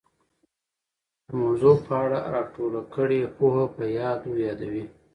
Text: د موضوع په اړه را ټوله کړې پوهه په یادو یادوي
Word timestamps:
د 1.27 1.29
موضوع 1.41 1.75
په 1.85 1.93
اړه 2.03 2.19
را 2.33 2.41
ټوله 2.53 2.81
کړې 2.93 3.21
پوهه 3.37 3.65
په 3.75 3.83
یادو 3.99 4.31
یادوي 4.47 4.85